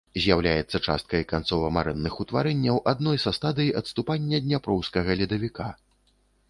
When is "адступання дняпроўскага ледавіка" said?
3.83-5.67